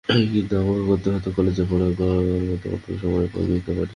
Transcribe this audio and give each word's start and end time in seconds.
কিন্তু 0.09 0.53
আমাকে 0.57 0.83
করতে 0.87 1.07
হত 1.11 1.25
কলেজের 1.35 1.65
পড়া, 1.71 1.85
ওর 1.85 2.43
মতো 2.43 2.67
অত 2.69 2.85
সময় 3.01 3.27
দিতে 3.47 3.71
পারি 3.71 3.79
নি। 3.79 3.85